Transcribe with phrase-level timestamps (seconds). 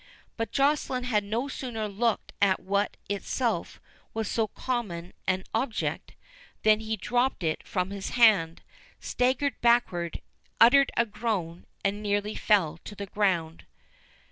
[0.35, 3.79] But Joceline had no sooner looked at what in itself
[4.15, 6.15] was so common an object,
[6.63, 8.63] than he dropped it from his hand,
[8.99, 10.21] staggered backward,
[10.59, 13.65] uttered a groan, and nearly fell to the ground.